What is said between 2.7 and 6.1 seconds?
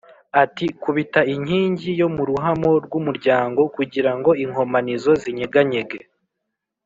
rw’umuryango kugira ngo inkomanizo zinyeganyege